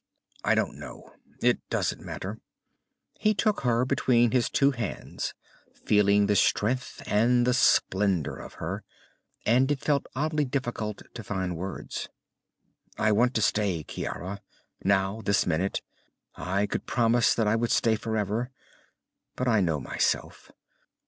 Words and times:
"I 0.43 0.55
don't 0.55 0.79
know. 0.79 1.13
It 1.43 1.59
doesn't 1.69 2.01
matter." 2.01 2.39
He 3.19 3.35
took 3.35 3.61
her 3.61 3.85
between 3.85 4.31
his 4.31 4.49
two 4.49 4.71
hands, 4.71 5.35
feeling 5.85 6.25
the 6.25 6.35
strength 6.35 7.03
and 7.05 7.45
the 7.45 7.53
splendor 7.53 8.35
of 8.35 8.55
her, 8.55 8.83
and 9.45 9.71
it 9.71 9.87
was 9.87 10.01
oddly 10.15 10.43
difficult 10.43 11.03
to 11.13 11.23
find 11.23 11.55
words. 11.55 12.09
"I 12.97 13.11
want 13.11 13.35
to 13.35 13.43
stay, 13.43 13.83
Ciara. 13.83 14.41
Now, 14.83 15.21
this 15.23 15.45
minute, 15.45 15.83
I 16.33 16.65
could 16.65 16.87
promise 16.87 17.35
that 17.35 17.45
I 17.47 17.55
would 17.55 17.69
stay 17.69 17.95
forever. 17.95 18.49
But 19.35 19.47
I 19.47 19.61
know 19.61 19.79
myself. 19.79 20.51